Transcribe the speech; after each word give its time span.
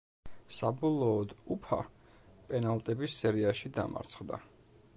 საბოლოოდ 0.59 1.35
„უფა“ 1.55 1.79
პენალტების 2.47 3.19
სერიაში 3.25 3.71
დამარცხდა. 3.77 4.41